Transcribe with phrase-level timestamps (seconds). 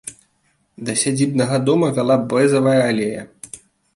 [0.87, 3.21] Да сядзібнага дома вяла бэзавая алея.